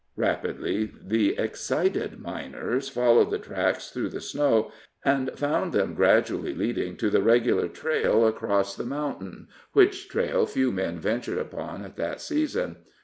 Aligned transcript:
Rapidly 0.15 0.91
the 0.99 1.37
excited 1.37 2.17
miners 2.19 2.89
followed 2.89 3.29
the 3.29 3.37
tracks 3.37 3.91
through 3.91 4.09
the 4.09 4.19
snow, 4.19 4.71
and 5.05 5.29
found 5.37 5.73
them 5.73 5.93
gradually 5.93 6.55
leading 6.55 6.97
to 6.97 7.11
the 7.11 7.21
regular 7.21 7.67
trail 7.67 8.25
across 8.25 8.75
the 8.75 8.83
mountain, 8.83 9.47
which 9.73 10.09
trail 10.09 10.47
few 10.47 10.71
men 10.71 10.99
ventured 10.99 11.37
upon 11.37 11.83
at 11.85 11.97
that 11.97 12.19
season. 12.19 12.77